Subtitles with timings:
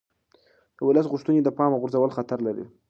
[0.77, 2.65] د ولس غوښتنې د پامه غورځول خطر لري